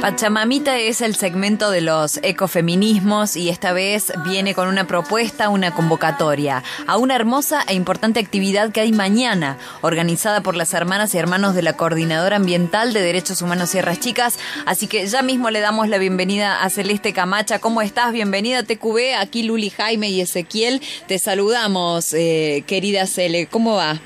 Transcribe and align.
Pachamamita 0.00 0.78
es 0.78 1.00
el 1.00 1.16
segmento 1.16 1.72
de 1.72 1.80
los 1.80 2.20
ecofeminismos 2.22 3.34
y 3.36 3.48
esta 3.48 3.72
vez 3.72 4.12
viene 4.24 4.54
con 4.54 4.68
una 4.68 4.86
propuesta, 4.86 5.48
una 5.48 5.74
convocatoria 5.74 6.62
a 6.86 6.96
una 6.96 7.16
hermosa 7.16 7.64
e 7.66 7.74
importante 7.74 8.20
actividad 8.20 8.70
que 8.70 8.80
hay 8.80 8.92
mañana, 8.92 9.58
organizada 9.80 10.40
por 10.40 10.54
las 10.54 10.72
hermanas 10.72 11.12
y 11.14 11.18
hermanos 11.18 11.56
de 11.56 11.62
la 11.62 11.72
Coordinadora 11.72 12.36
Ambiental 12.36 12.92
de 12.92 13.02
Derechos 13.02 13.42
Humanos 13.42 13.70
Sierras 13.70 13.98
Chicas. 13.98 14.38
Así 14.66 14.86
que 14.86 15.04
ya 15.04 15.22
mismo 15.22 15.50
le 15.50 15.58
damos 15.58 15.88
la 15.88 15.98
bienvenida 15.98 16.62
a 16.62 16.70
Celeste 16.70 17.12
Camacha. 17.12 17.58
¿Cómo 17.58 17.82
estás? 17.82 18.12
Bienvenida 18.12 18.60
a 18.60 18.62
TQV. 18.62 19.16
Aquí 19.18 19.42
Luli 19.42 19.70
Jaime 19.70 20.10
y 20.10 20.20
Ezequiel. 20.20 20.80
Te 21.08 21.18
saludamos, 21.18 22.14
eh, 22.14 22.62
querida 22.68 23.04
Cele. 23.08 23.46
¿Cómo 23.46 23.74
va? 23.74 23.98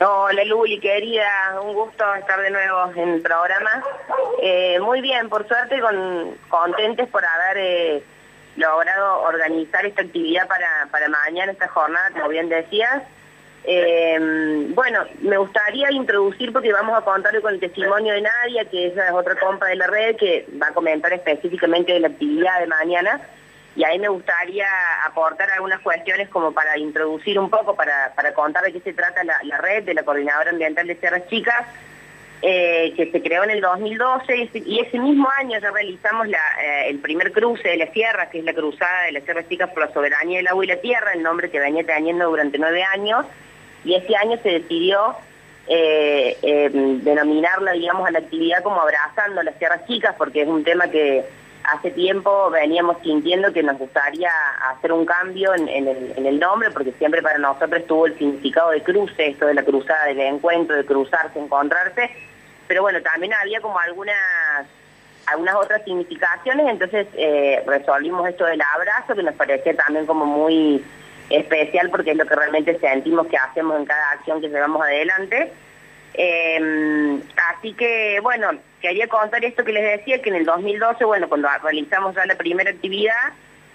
Hola 0.00 0.44
Luli, 0.44 0.78
querida, 0.78 1.58
un 1.60 1.74
gusto 1.74 2.04
estar 2.14 2.40
de 2.40 2.50
nuevo 2.50 2.92
en 2.94 3.14
el 3.14 3.20
programa. 3.20 3.82
Eh, 4.40 4.78
muy 4.78 5.00
bien, 5.00 5.28
por 5.28 5.48
suerte, 5.48 5.80
con, 5.80 6.36
contentes 6.48 7.08
por 7.08 7.24
haber 7.24 7.56
eh, 7.58 8.02
logrado 8.54 9.22
organizar 9.22 9.84
esta 9.84 10.02
actividad 10.02 10.46
para, 10.46 10.86
para 10.92 11.08
mañana, 11.08 11.50
esta 11.50 11.66
jornada, 11.66 12.12
como 12.12 12.28
bien 12.28 12.48
decías. 12.48 13.02
Eh, 13.64 14.68
bueno, 14.68 15.04
me 15.20 15.36
gustaría 15.36 15.90
introducir 15.90 16.52
porque 16.52 16.72
vamos 16.72 16.96
a 16.96 17.04
contar 17.04 17.40
con 17.40 17.54
el 17.54 17.58
testimonio 17.58 18.14
de 18.14 18.20
Nadia, 18.20 18.66
que 18.66 18.86
es 18.86 18.94
otra 19.12 19.34
compa 19.34 19.66
de 19.66 19.76
la 19.76 19.88
red, 19.88 20.14
que 20.14 20.46
va 20.62 20.68
a 20.68 20.74
comentar 20.74 21.12
específicamente 21.12 21.92
de 21.92 22.00
la 22.00 22.08
actividad 22.08 22.60
de 22.60 22.68
mañana 22.68 23.20
y 23.78 23.84
ahí 23.84 23.96
me 24.00 24.08
gustaría 24.08 24.66
aportar 25.06 25.48
algunas 25.52 25.78
cuestiones 25.82 26.28
como 26.30 26.50
para 26.50 26.76
introducir 26.76 27.38
un 27.38 27.48
poco, 27.48 27.76
para, 27.76 28.12
contar 28.34 28.64
de 28.64 28.72
qué 28.72 28.80
se 28.80 28.92
trata 28.92 29.22
la, 29.22 29.58
red 29.58 29.84
de 29.84 29.94
la 29.94 30.02
Coordinadora 30.02 30.50
Ambiental 30.50 30.88
de 30.88 30.96
Sierras 30.96 31.28
Chicas, 31.28 31.64
eh, 32.42 32.92
que 32.96 33.08
se 33.12 33.22
creó 33.22 33.44
en 33.44 33.50
el 33.50 33.60
2012 33.60 34.50
y 34.66 34.80
ese, 34.80 34.98
mismo 34.98 35.28
año 35.38 35.60
ya 35.60 35.70
realizamos 35.70 36.26
eh, 36.26 36.88
el 36.88 36.98
primer 36.98 37.30
cruce 37.30 37.68
de 37.68 37.76
la 37.76 37.86
sierra, 37.92 38.28
que 38.28 38.40
es 38.40 38.44
la 38.44 38.52
cruzada 38.52 39.04
de 39.04 39.12
las 39.12 39.22
Sierras 39.22 39.48
Chicas 39.48 39.70
por 39.70 39.86
la 39.86 39.92
soberanía 39.92 40.38
del 40.38 40.48
agua 40.48 40.64
y 40.64 40.68
la 40.68 40.80
tierra, 40.80 41.12
el 41.12 41.22
nombre 41.22 41.48
que 41.48 41.60
venía 41.60 41.86
teniendo 41.86 42.28
durante 42.30 42.58
nueve 42.58 42.82
años, 42.82 43.26
y 43.84 43.94
ese 43.94 44.16
año 44.16 44.40
se 44.42 44.58
decidió 44.58 45.14
eh, 45.68 46.68
denominarla, 47.04 47.74
digamos, 47.74 48.08
a 48.08 48.10
la 48.10 48.18
actividad 48.18 48.60
como 48.64 48.80
abrazando 48.80 49.40
las 49.44 49.54
Sierras 49.54 49.86
Chicas, 49.86 50.16
porque 50.18 50.42
es 50.42 50.48
un 50.48 50.64
tema 50.64 50.90
que 50.90 51.24
hace 51.72 51.90
tiempo 51.90 52.50
veníamos 52.50 52.96
sintiendo 53.02 53.52
que 53.52 53.62
nos 53.62 53.78
gustaría 53.78 54.30
hacer 54.70 54.92
un 54.92 55.04
cambio 55.04 55.54
en, 55.54 55.68
el, 55.68 56.38
nombre, 56.38 56.70
porque 56.70 56.92
siempre 56.92 57.22
para 57.22 57.38
nosotros 57.38 57.86
tuvo 57.86 58.06
el 58.06 58.18
significado 58.18 58.70
de 58.70 58.82
cruce, 58.82 59.28
esto 59.28 59.46
de 59.46 59.54
la 59.54 59.62
cruzada, 59.62 60.06
del 60.06 60.20
encuentro, 60.20 60.76
de 60.76 60.84
cruzarse, 60.84 61.38
encontrarse, 61.38 62.10
pero 62.66 62.82
bueno, 62.82 63.00
también 63.02 63.32
había 63.34 63.60
como 63.60 63.78
algunas 63.78 64.16
algunas 65.26 65.56
otras 65.56 65.84
significaciones, 65.84 66.66
entonces 66.68 67.06
eh, 67.14 67.62
resolvimos 67.66 68.26
esto 68.26 68.46
del 68.46 68.62
abrazo, 68.62 69.14
que 69.14 69.22
nos 69.22 69.34
parecía 69.34 69.76
también 69.76 70.06
como 70.06 70.24
muy 70.24 70.82
especial, 71.28 71.90
porque 71.90 72.12
es 72.12 72.16
lo 72.16 72.24
que 72.24 72.34
realmente 72.34 72.78
sentimos 72.78 73.26
que 73.26 73.36
hacemos 73.36 73.78
en 73.78 73.84
cada 73.84 74.12
acción 74.12 74.40
que 74.40 74.48
llevamos 74.48 74.80
adelante. 74.80 75.52
Eh, 76.20 77.20
así 77.54 77.74
que, 77.74 78.18
bueno, 78.20 78.50
quería 78.82 79.06
contar 79.06 79.44
esto 79.44 79.64
que 79.64 79.72
les 79.72 79.98
decía, 79.98 80.20
que 80.20 80.30
en 80.30 80.34
el 80.34 80.44
2012, 80.44 81.04
bueno, 81.04 81.28
cuando 81.28 81.48
realizamos 81.62 82.16
ya 82.16 82.26
la 82.26 82.34
primera 82.34 82.70
actividad, 82.70 83.32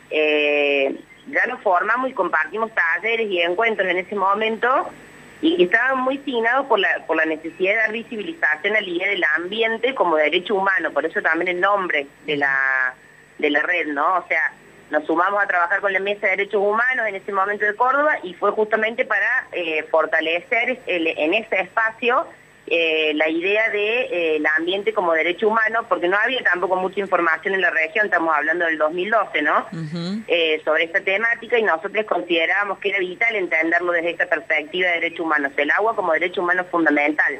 eh, 0.09 0.93
ya 1.27 1.45
nos 1.47 1.61
formamos 1.61 2.09
y 2.09 2.13
compartimos 2.13 2.69
talleres 2.75 3.29
y 3.29 3.39
encuentros 3.39 3.87
en 3.89 3.97
ese 3.97 4.13
momento 4.15 4.89
y 5.41 5.63
estaban 5.63 5.99
muy 5.99 6.17
signados 6.19 6.65
por 6.67 6.79
la, 6.79 6.89
la 7.15 7.25
necesidad 7.25 7.71
de 7.71 7.77
dar 7.77 7.91
visibilización 7.93 8.75
al 8.75 8.85
día 8.85 9.07
del 9.07 9.23
ambiente 9.37 9.95
como 9.95 10.17
derecho 10.17 10.55
humano, 10.55 10.91
por 10.91 11.05
eso 11.05 11.21
también 11.21 11.47
el 11.47 11.61
nombre 11.61 12.07
de 12.25 12.35
la, 12.35 12.93
de 13.37 13.49
la 13.51 13.61
red, 13.61 13.87
¿no? 13.87 14.17
O 14.17 14.27
sea, 14.27 14.51
nos 14.93 15.05
sumamos 15.07 15.43
a 15.43 15.47
trabajar 15.47 15.81
con 15.81 15.91
la 15.91 15.99
Mesa 15.99 16.27
de 16.27 16.37
Derechos 16.37 16.61
Humanos 16.61 17.07
en 17.07 17.15
ese 17.15 17.31
momento 17.31 17.65
de 17.65 17.75
Córdoba 17.75 18.19
y 18.21 18.35
fue 18.35 18.51
justamente 18.51 19.05
para 19.05 19.47
eh, 19.51 19.83
fortalecer 19.89 20.79
en 20.85 21.33
ese 21.33 21.61
espacio 21.61 22.27
eh, 22.67 23.11
la 23.15 23.27
idea 23.27 23.69
de 23.71 24.35
eh, 24.35 24.43
ambiente 24.55 24.93
como 24.93 25.13
derecho 25.13 25.47
humano, 25.47 25.83
porque 25.89 26.07
no 26.07 26.15
había 26.15 26.43
tampoco 26.43 26.75
mucha 26.75 26.99
información 26.99 27.55
en 27.55 27.61
la 27.61 27.71
región, 27.71 28.05
estamos 28.05 28.35
hablando 28.35 28.65
del 28.65 28.77
2012, 28.77 29.41
¿no? 29.41 29.65
sobre 30.63 30.83
esta 30.83 31.01
temática 31.01 31.57
y 31.57 31.63
nosotros 31.63 32.05
considerábamos 32.05 32.77
que 32.77 32.89
era 32.89 32.99
vital 32.99 33.35
entenderlo 33.35 33.93
desde 33.93 34.11
esta 34.11 34.27
perspectiva 34.27 34.89
de 34.89 34.95
derechos 34.95 35.21
humanos, 35.21 35.51
el 35.57 35.71
agua 35.71 35.95
como 35.95 36.13
derecho 36.13 36.41
humano 36.41 36.65
fundamental. 36.65 37.39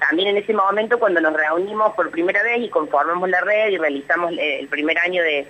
También 0.00 0.28
en 0.28 0.38
ese 0.38 0.54
momento 0.54 0.98
cuando 0.98 1.20
nos 1.20 1.34
reunimos 1.34 1.94
por 1.94 2.10
primera 2.10 2.42
vez 2.42 2.62
y 2.62 2.70
conformamos 2.70 3.28
la 3.28 3.42
red 3.42 3.68
y 3.70 3.78
realizamos 3.78 4.32
el 4.38 4.66
primer 4.68 4.98
año 4.98 5.22
de 5.22 5.46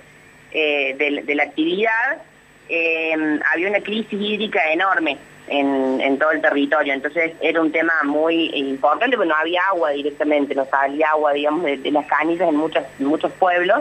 eh, 0.56 0.94
de, 0.96 1.34
la 1.34 1.42
actividad, 1.42 2.22
eh, 2.68 3.40
había 3.52 3.68
una 3.68 3.80
crisis 3.80 4.12
hídrica 4.12 4.60
enorme 4.72 5.18
en, 5.48 6.16
todo 6.16 6.30
el 6.30 6.40
territorio, 6.40 6.94
entonces 6.94 7.32
era 7.40 7.60
un 7.60 7.72
tema 7.72 7.92
muy 8.04 8.50
importante, 8.54 9.16
porque 9.16 9.30
no 9.30 9.34
había 9.34 9.62
agua 9.72 9.90
directamente, 9.90 10.54
no 10.54 10.64
salía 10.66 11.10
agua, 11.10 11.32
digamos, 11.32 11.64
de, 11.64 11.90
las 11.90 12.06
canillas 12.06 12.48
en, 12.48 12.54
muchos 12.54 12.84
muchos 13.00 13.32
pueblos. 13.32 13.80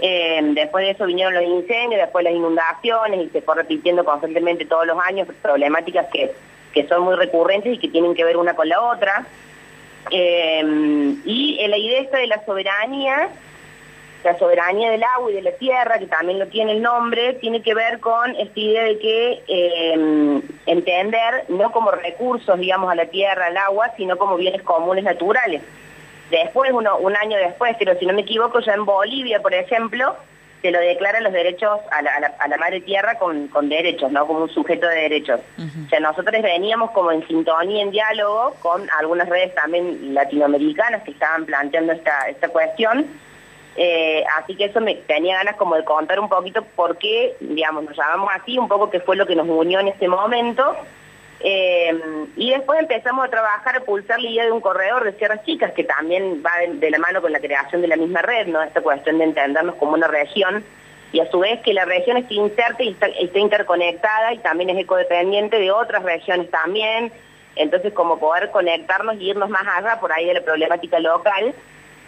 Eh, 0.00 0.40
después 0.54 0.84
de 0.84 0.92
eso 0.92 1.04
vinieron 1.04 1.34
los 1.34 1.42
incendios, 1.42 2.00
después 2.00 2.22
las 2.22 2.32
inundaciones 2.32 3.26
y 3.26 3.28
se 3.30 3.42
fue 3.42 3.56
repitiendo 3.56 4.04
constantemente 4.04 4.64
todos 4.64 4.86
los 4.86 4.96
años 5.04 5.26
problemáticas 5.42 6.06
que, 6.12 6.32
que 6.72 6.86
son 6.86 7.02
muy 7.02 7.16
recurrentes 7.16 7.74
y 7.74 7.78
que 7.78 7.88
tienen 7.88 8.14
que 8.14 8.22
ver 8.22 8.36
una 8.36 8.54
con 8.54 8.68
la 8.68 8.80
otra. 8.80 9.26
y 10.12 11.66
la 11.66 11.76
idea 11.76 12.00
esta 12.02 12.18
de 12.18 12.28
la 12.28 12.44
soberanía 12.46 13.30
la 14.24 14.38
soberanía 14.38 14.90
del 14.90 15.02
agua 15.02 15.30
y 15.30 15.34
de 15.34 15.42
la 15.42 15.52
tierra, 15.52 15.98
que 15.98 16.06
también 16.06 16.38
lo 16.38 16.46
tiene 16.46 16.72
el 16.72 16.82
nombre, 16.82 17.34
tiene 17.34 17.62
que 17.62 17.74
ver 17.74 18.00
con 18.00 18.34
esta 18.36 18.60
idea 18.60 18.84
de 18.84 18.98
que 18.98 19.42
eh, 19.48 20.42
entender 20.66 21.44
no 21.48 21.72
como 21.72 21.90
recursos, 21.90 22.58
digamos, 22.58 22.90
a 22.90 22.94
la 22.94 23.06
tierra, 23.06 23.46
al 23.46 23.56
agua, 23.56 23.92
sino 23.96 24.16
como 24.16 24.36
bienes 24.36 24.62
comunes 24.62 25.04
naturales. 25.04 25.62
Después, 26.30 26.70
uno, 26.72 26.96
un 26.98 27.16
año 27.16 27.36
después, 27.36 27.76
pero 27.78 27.98
si 27.98 28.06
no 28.06 28.14
me 28.14 28.22
equivoco, 28.22 28.60
ya 28.60 28.74
en 28.74 28.84
Bolivia, 28.84 29.40
por 29.42 29.52
ejemplo, 29.52 30.16
se 30.62 30.70
lo 30.70 30.78
declaran 30.78 31.24
los 31.24 31.32
derechos 31.32 31.80
a 31.90 32.00
la, 32.02 32.56
madre 32.56 32.80
tierra 32.80 33.18
con, 33.18 33.68
derechos, 33.68 34.12
¿no? 34.12 34.26
Como 34.26 34.44
un 34.44 34.48
sujeto 34.48 34.86
de 34.86 34.94
derechos. 34.94 35.40
O 35.58 35.88
sea, 35.90 35.98
nosotros 35.98 36.40
veníamos 36.40 36.92
como 36.92 37.10
en 37.10 37.26
sintonía, 37.26 37.82
en 37.82 37.90
diálogo 37.90 38.54
con 38.60 38.88
algunas 38.98 39.28
redes 39.28 39.52
también 39.56 40.14
latinoamericanas 40.14 41.02
que 41.02 41.10
estaban 41.10 41.44
planteando 41.44 41.92
esta, 41.92 42.28
esta 42.28 42.48
cuestión, 42.48 43.06
eh, 43.76 44.24
así 44.38 44.54
que 44.54 44.66
eso 44.66 44.80
me 44.80 44.94
tenía 44.94 45.38
ganas 45.38 45.56
como 45.56 45.76
de 45.76 45.84
contar 45.84 46.20
un 46.20 46.28
poquito 46.28 46.62
por 46.76 46.98
qué, 46.98 47.36
digamos, 47.40 47.84
nos 47.84 47.96
llamamos 47.96 48.30
así, 48.34 48.58
un 48.58 48.68
poco 48.68 48.90
qué 48.90 49.00
fue 49.00 49.16
lo 49.16 49.26
que 49.26 49.34
nos 49.34 49.48
unió 49.48 49.80
en 49.80 49.88
ese 49.88 50.08
momento. 50.08 50.76
Eh, 51.44 51.92
y 52.36 52.50
después 52.50 52.78
empezamos 52.78 53.24
a 53.24 53.30
trabajar, 53.30 53.76
a 53.76 53.80
pulsar 53.80 54.20
la 54.20 54.28
idea 54.28 54.44
de 54.44 54.52
un 54.52 54.60
corredor 54.60 55.04
de 55.04 55.12
Sierras 55.14 55.44
Chicas, 55.44 55.72
que 55.72 55.84
también 55.84 56.42
va 56.44 56.52
de, 56.68 56.90
la 56.90 56.98
mano 56.98 57.20
con 57.20 57.32
la 57.32 57.40
creación 57.40 57.82
de 57.82 57.88
la 57.88 57.96
misma 57.96 58.22
red, 58.22 58.46
¿no? 58.46 58.62
Esta 58.62 58.80
cuestión 58.80 59.18
de 59.18 59.24
entendernos 59.24 59.74
como 59.76 59.94
una 59.94 60.06
región, 60.06 60.64
y 61.12 61.20
a 61.20 61.30
su 61.30 61.40
vez 61.40 61.60
que 61.60 61.74
la 61.74 61.84
región 61.84 62.16
esté 62.16 62.34
inserta 62.34 62.82
y 62.82 62.90
está, 62.90 63.38
interconectada 63.38 64.32
y 64.32 64.38
también 64.38 64.70
es 64.70 64.78
ecodependiente 64.78 65.58
de 65.58 65.70
otras 65.70 66.02
regiones 66.02 66.50
también, 66.50 67.12
entonces 67.56 67.92
como 67.92 68.18
poder 68.18 68.50
conectarnos 68.50 69.16
y 69.16 69.30
irnos 69.30 69.50
más 69.50 69.66
allá 69.66 70.00
por 70.00 70.12
ahí 70.12 70.26
de 70.26 70.34
la 70.34 70.40
problemática 70.40 70.98
local, 71.00 71.54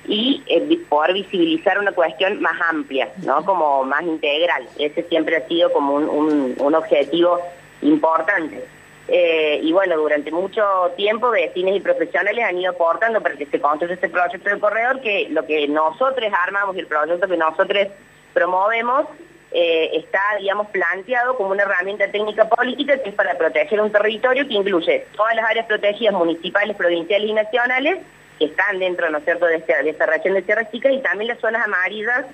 y 0.06 0.42
eh, 0.46 0.78
poder 0.88 1.14
visibilizar 1.14 1.78
una 1.78 1.92
cuestión 1.92 2.40
más 2.40 2.60
amplia, 2.70 3.08
¿no? 3.24 3.44
Como 3.44 3.84
más 3.84 4.02
integral. 4.02 4.66
Ese 4.78 5.02
siempre 5.04 5.36
ha 5.36 5.48
sido 5.48 5.72
como 5.72 5.94
un, 5.94 6.54
un, 6.58 6.74
objetivo 6.74 7.40
importante. 7.82 8.64
Eh, 9.08 9.60
y 9.62 9.72
bueno, 9.72 9.96
durante 9.96 10.30
mucho 10.30 10.62
tiempo 10.96 11.30
vecinos 11.30 11.76
y 11.76 11.80
profesionales 11.80 12.44
han 12.44 12.58
ido 12.58 12.72
aportando 12.72 13.20
para 13.20 13.36
que 13.36 13.46
se 13.46 13.60
construya 13.60 13.94
este 13.94 14.08
proyecto 14.08 14.48
de 14.48 14.58
corredor, 14.58 15.00
que 15.00 15.28
lo 15.30 15.46
que 15.46 15.68
nosotros 15.68 16.32
armamos 16.46 16.76
y 16.76 16.80
el 16.80 16.86
proyecto 16.86 17.28
que 17.28 17.36
nosotros 17.36 17.88
promovemos 18.32 19.06
eh, 19.56 19.90
está, 19.98 20.20
digamos, 20.40 20.66
planteado 20.68 21.36
como 21.36 21.50
una 21.50 21.62
herramienta 21.62 22.10
técnica 22.10 22.48
política 22.48 22.98
que 22.98 23.10
es 23.10 23.14
para 23.14 23.38
proteger 23.38 23.80
un 23.80 23.92
territorio 23.92 24.48
que 24.48 24.54
incluye 24.54 25.06
todas 25.14 25.36
las 25.36 25.48
áreas 25.48 25.66
protegidas 25.66 26.12
municipales, 26.14 26.76
provinciales 26.76 27.30
y 27.30 27.32
nacionales, 27.32 27.98
que 28.38 28.46
están 28.46 28.78
dentro, 28.78 29.08
¿no 29.10 29.18
es 29.18 29.24
cierto?, 29.24 29.46
de 29.46 29.56
esta, 29.56 30.06
región 30.06 30.34
de 30.34 30.42
Sierra 30.42 30.70
Chica 30.70 30.90
y 30.90 31.00
también 31.00 31.28
las 31.28 31.40
zonas 31.40 31.64
amarillas 31.64 32.26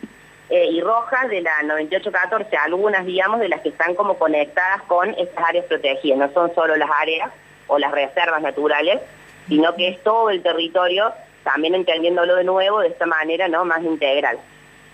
eh, 0.49 0.67
y 0.67 0.81
rojas 0.81 1.29
de 1.29 1.43
la 1.43 1.63
9814, 1.63 2.57
algunas, 2.57 3.07
digamos, 3.07 3.41
de 3.41 3.49
las 3.49 3.61
que 3.61 3.69
están 3.69 3.95
como 3.95 4.19
conectadas 4.19 4.83
con 4.83 5.11
estas 5.11 5.45
áreas 5.45 5.67
protegidas. 5.67 6.19
No 6.19 6.33
son 6.33 6.55
solo 6.55 6.77
las 6.77 6.91
áreas 6.91 7.31
o 7.67 7.79
las 7.79 7.93
reservas 7.93 8.43
naturales, 8.43 9.01
sino 9.49 9.75
que 9.77 9.89
es 9.89 10.03
todo 10.03 10.31
el 10.31 10.43
territorio, 10.43 11.13
también 11.45 11.75
entendiéndolo 11.75 12.37
de 12.37 12.45
nuevo 12.45 12.81
de 12.81 12.89
esta 12.89 13.07
manera, 13.07 13.49
¿no?, 13.49 13.65
más 13.65 13.83
integral. 13.83 14.39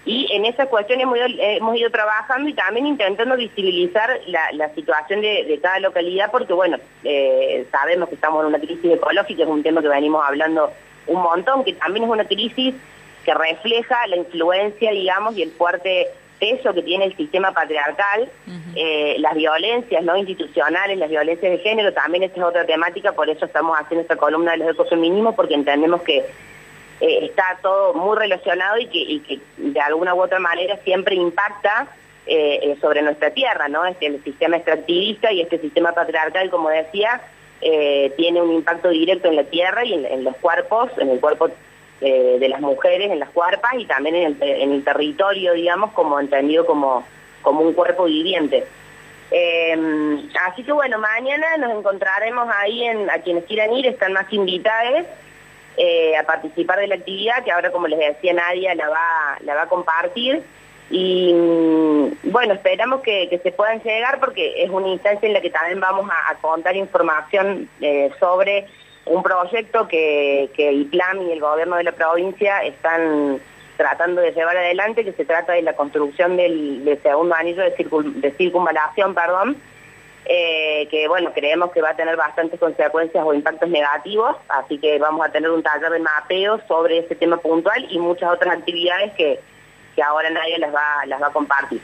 Y 0.06 0.28
en 0.32 0.44
esa 0.44 0.66
cuestión 0.66 1.00
hemos 1.00 1.18
ido, 1.18 1.26
hemos 1.26 1.76
ido 1.76 1.90
trabajando 1.90 2.48
y 2.48 2.54
también 2.54 2.86
intentando 2.86 3.36
visibilizar 3.36 4.20
la, 4.26 4.68
situación 4.72 5.20
de, 5.20 5.58
cada 5.60 5.80
localidad, 5.80 6.30
porque 6.30 6.52
bueno, 6.52 6.78
eh, 7.02 7.66
sabemos 7.72 8.08
que 8.08 8.14
estamos 8.14 8.40
en 8.42 8.46
una 8.46 8.60
crisis 8.60 8.92
ecológica, 8.92 9.42
es 9.42 9.48
un 9.48 9.64
tema 9.64 9.82
que 9.82 9.88
venimos 9.88 10.24
hablando 10.24 10.70
un 11.06 11.22
montón, 11.22 11.64
que 11.64 11.72
también 11.74 12.04
es 12.04 12.10
una 12.10 12.24
crisis 12.24 12.74
que 13.24 13.34
refleja 13.34 14.06
la 14.06 14.16
influencia, 14.16 14.92
digamos, 14.92 15.36
y 15.36 15.42
el 15.42 15.50
fuerte 15.50 16.08
peso 16.38 16.72
que 16.74 16.82
tiene 16.82 17.06
el 17.06 17.16
sistema 17.16 17.52
patriarcal, 17.52 18.30
eh, 18.74 19.16
las 19.18 19.34
violencias 19.34 20.04
no 20.04 20.16
institucionales, 20.16 20.98
las 20.98 21.08
violencias 21.08 21.50
de 21.50 21.58
género, 21.58 21.92
también 21.92 22.24
esta 22.24 22.38
es 22.38 22.46
otra 22.46 22.64
temática, 22.66 23.12
por 23.12 23.28
eso 23.28 23.46
estamos 23.46 23.76
haciendo 23.78 24.02
esta 24.02 24.16
columna 24.16 24.52
de 24.52 24.58
los 24.58 24.70
ecofeminismos, 24.70 25.34
porque 25.34 25.54
entendemos 25.54 26.02
que 26.02 26.18
eh, 26.18 27.18
está 27.22 27.58
todo 27.62 27.94
muy 27.94 28.16
relacionado 28.16 28.78
y 28.78 28.86
que, 28.86 29.40
de 29.56 29.80
alguna 29.80 30.14
u 30.14 30.22
otra 30.22 30.38
manera 30.38 30.78
siempre 30.84 31.14
impacta 31.14 31.88
eh, 32.26 32.76
sobre 32.80 33.02
nuestra 33.02 33.30
tierra, 33.30 33.68
¿no? 33.68 33.84
Este, 33.86 34.06
el 34.06 34.22
sistema 34.24 34.56
extractivista 34.56 35.32
y 35.32 35.40
este 35.40 35.58
sistema 35.58 35.92
patriarcal, 35.92 36.50
como 36.50 36.68
decía, 36.68 37.20
tiene 37.60 38.42
un 38.42 38.52
impacto 38.52 38.90
directo 38.90 39.28
en 39.28 39.36
la 39.36 39.44
tierra 39.44 39.84
y 39.84 39.94
en 39.94 40.24
los 40.24 40.36
cuerpos, 40.36 40.90
en 40.98 41.10
el 41.10 41.20
cuerpo 41.20 41.50
eh, 42.02 42.36
de 42.38 42.48
las 42.50 42.60
mujeres 42.60 43.10
en 43.10 43.18
las 43.18 43.30
cuerpas 43.30 43.72
y 43.78 43.86
también 43.86 44.36
en 44.38 44.70
el, 44.70 44.84
territorio, 44.84 45.54
digamos, 45.54 45.92
como 45.92 46.20
entendido 46.20 46.66
como, 46.66 47.02
como 47.40 47.62
un 47.62 47.72
cuerpo 47.72 48.04
viviente. 48.04 48.66
Em, 49.30 50.28
así 50.46 50.62
que 50.62 50.72
bueno, 50.72 50.98
mañana 50.98 51.56
nos 51.56 51.70
encontraremos 51.70 52.48
ahí, 52.54 52.84
en, 52.84 53.08
a 53.08 53.20
quienes 53.20 53.44
quieran 53.44 53.72
ir, 53.72 53.86
están 53.86 54.12
más 54.12 54.30
invitados 54.30 55.06
eh, 55.78 56.14
a 56.18 56.24
participar 56.24 56.80
de 56.80 56.88
la 56.88 56.96
actividad, 56.96 57.42
que 57.42 57.50
ahora 57.50 57.72
como 57.72 57.88
les 57.88 57.98
decía 57.98 58.34
Nadia 58.34 58.74
la 58.74 58.90
va, 58.90 59.38
la 59.40 59.54
va 59.54 59.62
a 59.62 59.68
compartir. 59.68 60.42
Y 60.90 61.32
mm, 61.34 62.30
bueno, 62.30 62.54
esperamos 62.54 63.00
que, 63.02 63.40
se 63.42 63.52
puedan 63.52 63.82
llegar 63.82 64.20
porque 64.20 64.62
es 64.62 64.70
una 64.70 64.88
instancia 64.88 65.26
en 65.26 65.32
la 65.32 65.40
que 65.40 65.50
también 65.50 65.80
vamos 65.80 66.08
a, 66.10 66.34
contar 66.36 66.76
información 66.76 67.68
eh, 67.80 68.10
sobre 68.20 68.66
un 69.04 69.22
proyecto 69.22 69.88
que, 69.88 70.50
que 70.54 70.72
IPLAM 70.72 71.22
y 71.22 71.32
el 71.32 71.40
gobierno 71.40 71.76
de 71.76 71.84
la 71.84 71.92
provincia 71.92 72.62
están 72.64 73.40
tratando 73.76 74.20
de 74.20 74.32
llevar 74.32 74.56
adelante, 74.56 75.04
que 75.04 75.12
se 75.12 75.24
trata 75.24 75.52
de 75.52 75.62
la 75.62 75.74
construcción 75.74 76.36
del, 76.36 76.98
segundo 77.02 77.34
anillo 77.34 77.62
de, 77.62 77.70
de 77.70 78.30
circunvalación, 78.32 79.14
perdón, 79.14 79.56
eh, 80.24 80.88
que 80.90 81.06
bueno, 81.08 81.32
creemos 81.32 81.70
que 81.72 81.82
va 81.82 81.90
a 81.90 81.96
tener 81.96 82.16
bastantes 82.16 82.58
consecuencias 82.58 83.22
o 83.24 83.34
impactos 83.34 83.68
negativos, 83.68 84.36
así 84.48 84.78
que 84.78 84.98
vamos 84.98 85.24
a 85.24 85.30
tener 85.30 85.50
un 85.50 85.62
taller 85.62 85.90
de 85.90 86.00
mapeo 86.00 86.60
sobre 86.66 86.98
ese 86.98 87.14
tema 87.14 87.36
puntual 87.36 87.86
y 87.90 87.98
muchas 87.98 88.32
otras 88.32 88.56
actividades 88.56 89.12
que, 89.14 89.38
que 89.96 90.02
ahora 90.02 90.30
nadie 90.30 90.58
las 90.58 90.72
va, 90.72 91.04
las 91.06 91.20
va 91.20 91.26
a 91.26 91.32
compartir. 91.32 91.80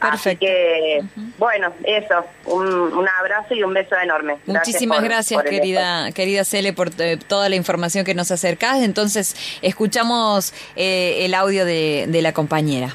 Así 0.00 0.36
que, 0.36 1.02
bueno, 1.36 1.72
eso, 1.84 2.24
un, 2.46 3.06
abrazo 3.20 3.54
y 3.54 3.62
un 3.62 3.74
beso 3.74 3.94
enorme. 3.96 4.38
Muchísimas 4.46 5.02
gracias, 5.02 5.42
querida, 5.42 6.10
querida 6.12 6.44
Cele, 6.44 6.72
por 6.72 6.90
eh, 6.98 7.18
toda 7.18 7.48
la 7.50 7.56
información 7.56 8.04
que 8.04 8.14
nos 8.14 8.30
acercás. 8.30 8.78
Entonces, 8.82 9.36
escuchamos 9.60 10.54
eh, 10.74 11.26
el 11.26 11.34
audio 11.34 11.66
de, 11.66 12.06
de 12.08 12.22
la 12.22 12.32
compañera. 12.32 12.94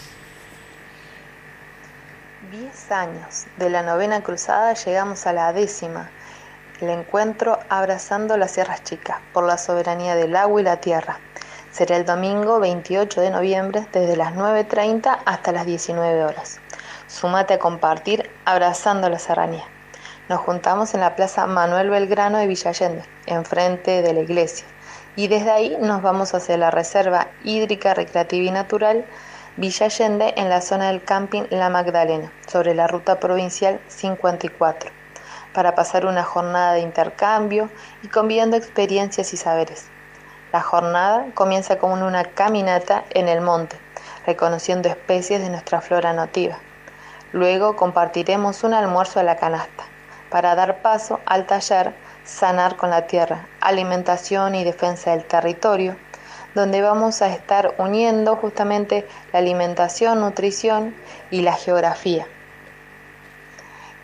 Diez 2.51 2.91
años 2.91 3.45
de 3.57 3.69
la 3.69 3.83
novena 3.83 4.21
cruzada 4.21 4.73
llegamos 4.73 5.27
a 5.27 5.33
la 5.33 5.53
décima, 5.53 6.09
el 6.81 6.89
encuentro 6.89 7.59
abrazando 7.69 8.35
las 8.37 8.51
sierras 8.51 8.83
chicas 8.83 9.17
por 9.31 9.45
la 9.45 9.57
soberanía 9.57 10.15
del 10.15 10.35
agua 10.35 10.61
y 10.61 10.63
la 10.63 10.77
tierra. 10.77 11.19
Será 11.75 11.97
el 11.97 12.05
domingo 12.05 12.61
28 12.61 13.19
de 13.19 13.31
noviembre 13.31 13.85
desde 13.91 14.15
las 14.15 14.33
9.30 14.33 15.19
hasta 15.25 15.51
las 15.51 15.65
19 15.65 16.23
horas. 16.23 16.61
Sumate 17.07 17.55
a 17.55 17.59
compartir 17.59 18.31
abrazando 18.45 19.09
la 19.09 19.19
serranía. 19.19 19.65
Nos 20.29 20.39
juntamos 20.39 20.93
en 20.93 21.01
la 21.01 21.17
Plaza 21.17 21.45
Manuel 21.47 21.89
Belgrano 21.89 22.37
de 22.37 22.47
Villallende, 22.47 23.03
enfrente 23.25 24.01
de 24.01 24.13
la 24.13 24.21
iglesia, 24.21 24.65
y 25.17 25.27
desde 25.27 25.51
ahí 25.51 25.77
nos 25.81 26.01
vamos 26.01 26.33
hacia 26.33 26.55
la 26.55 26.71
Reserva 26.71 27.27
Hídrica 27.43 27.93
Recreativa 27.93 28.45
y 28.45 28.51
Natural 28.51 29.05
Villallende 29.57 30.33
en 30.37 30.47
la 30.47 30.61
zona 30.61 30.87
del 30.87 31.03
camping 31.03 31.43
La 31.49 31.67
Magdalena, 31.67 32.31
sobre 32.47 32.73
la 32.73 32.87
ruta 32.87 33.19
provincial 33.19 33.81
54, 33.89 34.91
para 35.53 35.75
pasar 35.75 36.05
una 36.05 36.23
jornada 36.23 36.71
de 36.71 36.79
intercambio 36.79 37.69
y 38.01 38.07
conviviendo 38.07 38.55
experiencias 38.55 39.33
y 39.33 39.35
saberes. 39.35 39.89
La 40.55 40.61
jornada 40.61 41.25
comienza 41.33 41.79
con 41.79 42.01
una 42.01 42.23
caminata 42.23 43.03
en 43.09 43.27
el 43.27 43.41
monte, 43.41 43.75
reconociendo 44.25 44.87
especies 44.87 45.41
de 45.41 45.49
nuestra 45.49 45.81
flora 45.81 46.13
nativa. 46.13 46.59
Luego 47.33 47.75
compartiremos 47.75 48.63
un 48.63 48.73
almuerzo 48.73 49.19
a 49.19 49.23
la 49.23 49.35
canasta 49.35 49.83
para 50.29 50.55
dar 50.55 50.81
paso 50.81 51.19
al 51.25 51.45
taller 51.45 51.93
Sanar 52.23 52.77
con 52.77 52.89
la 52.89 53.05
Tierra, 53.05 53.49
Alimentación 53.59 54.55
y 54.55 54.63
Defensa 54.63 55.11
del 55.11 55.25
Territorio, 55.25 55.97
donde 56.53 56.81
vamos 56.81 57.21
a 57.21 57.27
estar 57.27 57.75
uniendo 57.77 58.37
justamente 58.37 59.05
la 59.33 59.39
alimentación, 59.39 60.21
nutrición 60.21 60.95
y 61.31 61.41
la 61.41 61.51
geografía. 61.51 62.27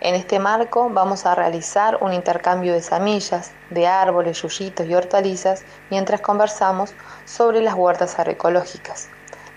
En 0.02 0.16
este 0.16 0.40
marco 0.40 0.90
vamos 0.90 1.28
a 1.28 1.36
realizar 1.36 2.00
un 2.02 2.12
intercambio 2.12 2.74
de 2.74 2.82
semillas, 2.82 3.52
de 3.70 3.86
árboles, 3.86 4.42
yuyitos 4.42 4.88
y 4.88 4.96
hortalizas 4.96 5.64
mientras 5.92 6.22
conversamos 6.22 6.96
sobre 7.26 7.62
las 7.62 7.76
huertas 7.76 8.18
agroecológicas. 8.18 9.10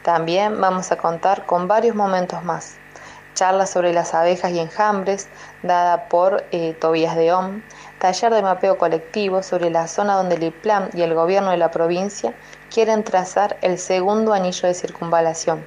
También 0.02 0.60
vamos 0.60 0.92
a 0.92 0.98
contar 0.98 1.46
con 1.46 1.66
varios 1.66 1.96
momentos 1.96 2.44
más 2.44 2.76
charla 3.34 3.66
sobre 3.66 3.92
las 3.92 4.14
abejas 4.14 4.52
y 4.52 4.60
enjambres, 4.60 5.28
dada 5.62 6.08
por 6.08 6.44
eh, 6.52 6.74
Tobías 6.80 7.16
de 7.16 7.32
Om, 7.32 7.62
taller 7.98 8.32
de 8.32 8.42
mapeo 8.42 8.78
colectivo 8.78 9.42
sobre 9.42 9.70
la 9.70 9.88
zona 9.88 10.14
donde 10.14 10.36
el 10.36 10.44
IPLAN 10.44 10.90
y 10.94 11.02
el 11.02 11.14
gobierno 11.14 11.50
de 11.50 11.56
la 11.56 11.70
provincia 11.70 12.34
quieren 12.72 13.02
trazar 13.02 13.58
el 13.60 13.78
segundo 13.78 14.32
anillo 14.32 14.68
de 14.68 14.74
circunvalación. 14.74 15.66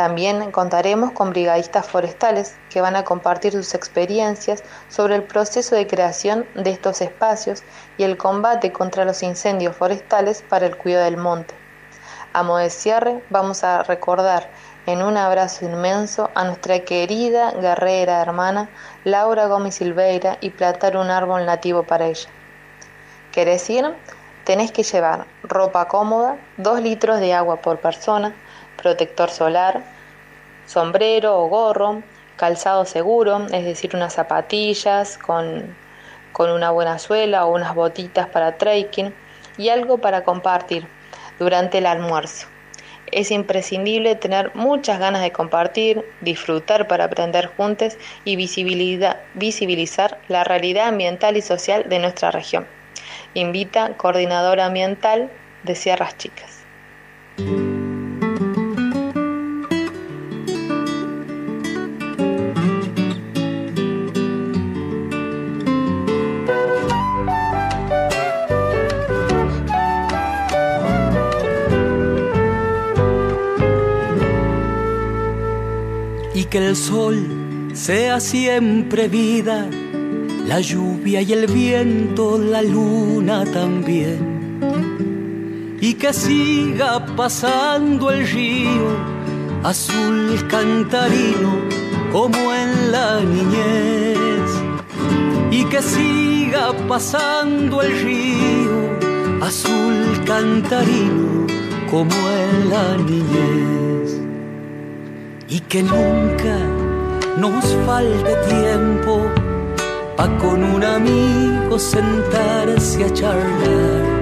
También 0.00 0.50
contaremos 0.50 1.10
con 1.12 1.28
brigadistas 1.28 1.86
forestales 1.86 2.56
que 2.70 2.80
van 2.80 2.96
a 2.96 3.04
compartir 3.04 3.52
sus 3.52 3.74
experiencias 3.74 4.64
sobre 4.88 5.14
el 5.14 5.24
proceso 5.24 5.74
de 5.74 5.86
creación 5.86 6.46
de 6.54 6.70
estos 6.70 7.02
espacios 7.02 7.62
y 7.98 8.04
el 8.04 8.16
combate 8.16 8.72
contra 8.72 9.04
los 9.04 9.22
incendios 9.22 9.76
forestales 9.76 10.40
para 10.40 10.64
el 10.64 10.78
cuidado 10.78 11.04
del 11.04 11.18
monte. 11.18 11.54
A 12.32 12.42
modo 12.42 12.56
de 12.56 12.70
cierre, 12.70 13.22
vamos 13.28 13.62
a 13.62 13.82
recordar 13.82 14.48
en 14.86 15.02
un 15.02 15.18
abrazo 15.18 15.66
inmenso 15.66 16.30
a 16.34 16.44
nuestra 16.44 16.78
querida 16.80 17.50
guerrera 17.50 18.22
hermana 18.22 18.70
Laura 19.04 19.48
Gómez 19.48 19.74
Silveira 19.74 20.38
y 20.40 20.48
plantar 20.48 20.96
un 20.96 21.10
árbol 21.10 21.44
nativo 21.44 21.82
para 21.82 22.06
ella. 22.06 22.30
¿Querés 23.32 23.68
ir? 23.68 23.94
Tenés 24.44 24.72
que 24.72 24.82
llevar 24.82 25.26
ropa 25.42 25.88
cómoda, 25.88 26.38
dos 26.56 26.80
litros 26.80 27.20
de 27.20 27.34
agua 27.34 27.56
por 27.56 27.80
persona, 27.80 28.34
protector 28.80 29.30
solar, 29.30 29.82
sombrero 30.66 31.38
o 31.38 31.48
gorro, 31.48 32.02
calzado 32.36 32.84
seguro, 32.84 33.46
es 33.52 33.64
decir, 33.64 33.94
unas 33.94 34.14
zapatillas 34.14 35.18
con, 35.18 35.76
con 36.32 36.50
una 36.50 36.70
buena 36.70 36.98
suela 36.98 37.44
o 37.44 37.54
unas 37.54 37.74
botitas 37.74 38.28
para 38.28 38.56
trekking 38.56 39.14
y 39.58 39.68
algo 39.68 39.98
para 39.98 40.24
compartir 40.24 40.86
durante 41.38 41.78
el 41.78 41.86
almuerzo. 41.86 42.46
Es 43.12 43.30
imprescindible 43.30 44.14
tener 44.14 44.54
muchas 44.54 45.00
ganas 45.00 45.22
de 45.22 45.32
compartir, 45.32 46.04
disfrutar 46.20 46.86
para 46.86 47.04
aprender 47.04 47.50
juntos 47.56 47.96
y 48.24 48.36
visibilizar 48.36 50.18
la 50.28 50.44
realidad 50.44 50.88
ambiental 50.88 51.36
y 51.36 51.42
social 51.42 51.88
de 51.88 51.98
nuestra 51.98 52.30
región. 52.30 52.66
Invita 53.34 53.96
Coordinadora 53.96 54.66
Ambiental 54.66 55.30
de 55.64 55.74
Sierras 55.74 56.16
Chicas. 56.18 56.64
El 76.70 76.76
sol 76.76 77.70
sea 77.72 78.20
siempre 78.20 79.08
vida, 79.08 79.68
la 80.46 80.60
lluvia 80.60 81.20
y 81.20 81.32
el 81.32 81.48
viento, 81.48 82.38
la 82.38 82.62
luna 82.62 83.44
también. 83.44 84.20
Y 85.80 85.94
que 85.94 86.12
siga 86.12 87.04
pasando 87.16 88.12
el 88.12 88.24
río 88.24 88.86
azul 89.64 90.46
cantarino 90.46 91.50
como 92.12 92.38
en 92.54 92.92
la 92.92 93.20
niñez, 93.20 94.48
y 95.50 95.64
que 95.64 95.82
siga 95.82 96.72
pasando 96.86 97.82
el 97.82 97.92
río, 98.00 98.78
azul 99.42 100.22
cantarino 100.24 101.48
como 101.90 102.14
en 102.44 102.70
la 102.70 102.96
niñez, 102.96 103.89
y 105.50 105.60
que 105.60 105.82
nunca 105.82 106.56
nos 107.36 107.64
falte 107.84 108.34
tiempo 108.48 109.26
pa' 110.16 110.38
con 110.38 110.62
un 110.62 110.82
amigo 110.82 111.78
sentarse 111.78 113.04
a 113.04 113.12
charlar 113.12 114.20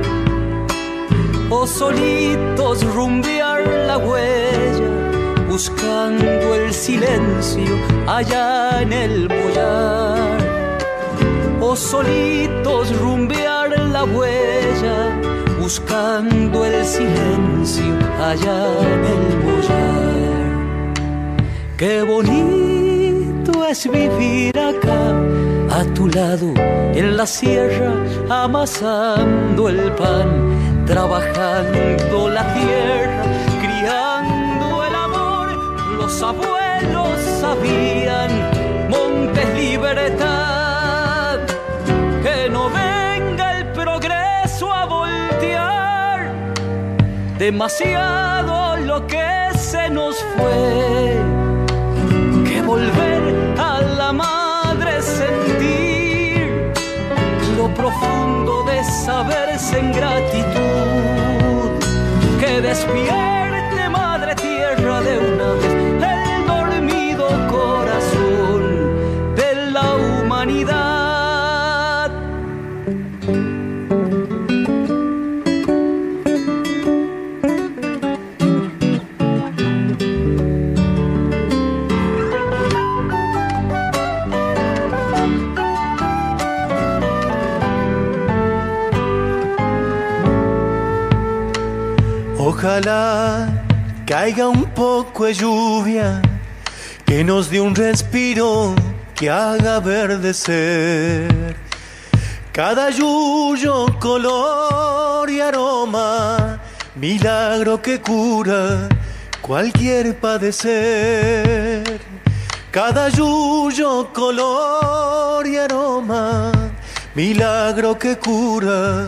o 1.51 1.67
solitos 1.67 2.85
rumbear 2.95 3.67
la 3.87 3.99
huella, 3.99 4.91
buscando 5.49 6.55
el 6.55 6.73
silencio 6.73 7.75
allá 8.07 8.83
en 8.83 8.93
el 8.93 9.29
boyar. 9.29 10.39
O 11.61 11.75
solitos 11.75 12.97
rumbear 13.01 13.71
la 13.91 14.05
huella, 14.05 15.19
buscando 15.61 16.65
el 16.65 16.85
silencio 16.85 17.95
allá 18.21 18.61
en 18.93 19.05
el 19.05 19.37
boyar. 19.45 20.18
Qué 21.79 22.03
bonito 22.03 23.65
es 23.65 23.89
vivir 23.89 24.59
acá 24.59 25.01
a 25.71 25.85
tu 25.95 26.09
lado 26.09 26.53
en 26.57 27.17
la 27.17 27.25
sierra 27.25 27.93
amasando 28.29 29.69
el 29.69 29.93
pan 29.93 30.59
trabajando 30.89 32.31
la 32.31 32.43
tierra, 32.55 33.23
criando 33.61 34.85
el 34.85 34.95
amor. 34.95 35.47
Los 35.99 36.23
abuelos 36.23 37.21
sabían, 37.41 38.31
montes 38.89 39.49
libertad, 39.55 41.39
que 42.23 42.49
no 42.51 42.71
venga 42.71 43.59
el 43.59 43.67
progreso 43.73 44.73
a 44.73 44.87
voltear. 44.87 46.33
Demasiado 47.39 48.79
lo 48.79 49.07
que 49.07 49.51
se 49.59 49.91
nos 49.91 50.17
fue, 50.17 50.88
saberse 59.09 59.79
en 59.79 59.91
gratitud, 59.91 61.71
que 62.39 62.61
despierte 62.61 63.38
Ojalá 92.79 93.49
caiga 94.07 94.47
un 94.47 94.65
poco 94.67 95.25
de 95.25 95.35
lluvia 95.35 96.23
que 97.05 97.25
nos 97.25 97.51
dé 97.51 97.61
un 97.61 97.75
respiro 97.75 98.73
que 99.17 99.29
haga 99.29 99.81
verdecer 99.81 101.57
cada 102.53 102.91
yuyo, 102.91 103.99
color 103.99 105.29
y 105.29 105.41
aroma, 105.41 106.61
milagro 106.95 107.83
que 107.83 108.01
cura 108.01 108.89
cualquier 109.43 110.17
padecer. 110.17 112.01
Cada 112.71 113.09
yuyo, 113.09 114.13
color 114.13 115.45
y 115.49 115.57
aroma, 115.57 116.53
milagro 117.17 117.99
que 117.99 118.17
cura 118.19 119.05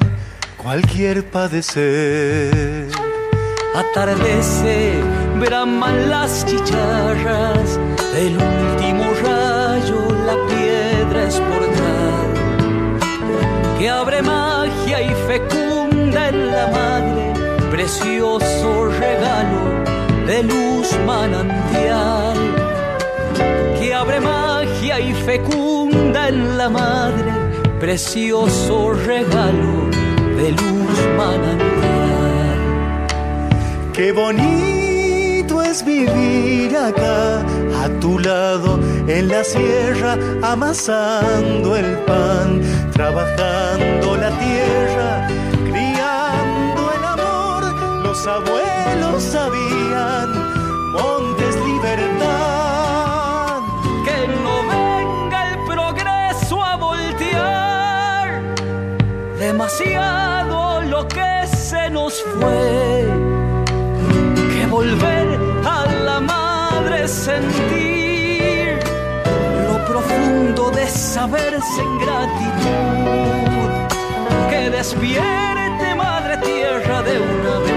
cualquier 0.57 1.25
padecer. 1.31 3.10
Atardece, 3.75 5.01
braman 5.39 6.11
las 6.11 6.45
chicharras. 6.47 7.79
Del 8.15 8.37
último 8.37 9.05
rayo, 9.23 10.09
la 10.27 10.35
piedra 10.49 11.29
es 11.29 11.35
portal 11.41 12.41
que 13.81 13.89
abre 13.89 14.21
magia 14.21 15.01
y 15.01 15.09
fecunda 15.27 16.29
en 16.29 16.53
la 16.53 16.67
madre, 16.67 17.33
precioso 17.71 18.91
regalo 18.99 19.63
de 20.27 20.43
luz 20.43 20.89
manantial. 21.07 22.37
Que 23.79 23.95
abre 23.95 24.21
magia 24.21 25.01
y 25.01 25.15
fecunda 25.15 26.29
en 26.29 26.59
la 26.59 26.69
madre, 26.69 27.33
precioso 27.81 28.93
regalo 28.93 29.89
de 30.37 30.51
luz 30.51 30.99
manantial. 31.17 31.80
Qué 34.01 34.13
bonito 34.13 35.61
es 35.61 35.85
vivir 35.85 36.75
acá, 36.75 37.41
a 37.85 37.89
tu 38.01 38.19
lado, 38.19 38.81
en 39.07 39.29
la 39.29 39.45
sierra, 39.45 40.17
amasando 40.43 41.77
el 41.77 41.99
pan, 42.07 42.63
trabajando 42.93 44.17
la 44.17 44.31
tierra, 44.39 45.29
criando 45.69 46.93
el 46.97 47.05
amor. 47.05 47.63
Los 48.03 48.27
abuelos 48.27 49.23
sabían, 49.23 50.33
montes 50.93 51.57
libertad. 51.57 53.61
Que 54.07 54.27
no 54.43 54.63
venga 54.63 55.53
el 55.53 55.59
progreso 55.67 56.65
a 56.65 56.77
voltear 56.77 58.41
demasiado 59.39 60.81
lo 60.85 61.07
que 61.07 61.47
se 61.55 61.91
nos 61.91 62.23
fue 62.23 63.30
volver 64.81 65.29
a 65.67 65.79
la 66.07 66.21
madre 66.21 67.07
sentir 67.07 68.79
lo 69.69 69.77
profundo 69.91 70.71
de 70.71 70.87
saberse 70.87 71.81
en 71.87 71.99
gratitud. 72.05 73.71
Que 74.51 74.71
despierte 74.79 75.95
madre 75.95 76.35
tierra 76.39 77.03
de 77.03 77.15
una 77.21 77.59
vez 77.59 77.70